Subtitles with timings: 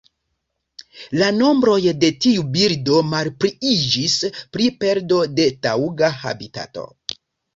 [1.21, 4.15] La nombroj de tiu birdo malpliiĝis
[4.57, 6.87] pro perdo de taŭga habitato.